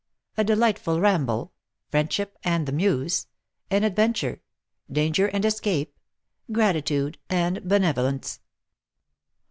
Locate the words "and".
2.43-2.65, 5.27-5.45, 7.29-7.61